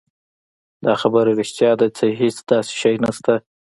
دا 0.85 0.93
خبره 1.01 1.31
رښتيا 1.39 1.71
ده 1.79 1.87
چې 1.97 2.05
هېڅ 2.19 2.37
داسې 2.49 2.71
شی 2.81 2.93
نشته. 3.03 3.33